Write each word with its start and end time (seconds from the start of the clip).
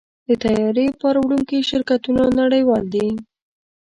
د 0.27 0.29
طیارې 0.43 0.85
بار 0.99 1.15
وړونکي 1.19 1.57
شرکتونه 1.69 2.23
نړیوال 2.41 2.85
دي. 2.93 3.07